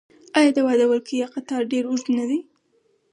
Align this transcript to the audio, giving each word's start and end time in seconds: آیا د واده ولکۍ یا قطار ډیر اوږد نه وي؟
آیا 0.37 0.51
د 0.55 0.59
واده 0.67 0.85
ولکۍ 0.87 1.15
یا 1.21 1.27
قطار 1.35 1.61
ډیر 1.71 1.83
اوږد 1.87 2.07
نه 2.17 2.23
وي؟ 2.29 2.39